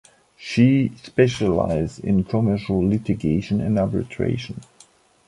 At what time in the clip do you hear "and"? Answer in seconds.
3.61-3.77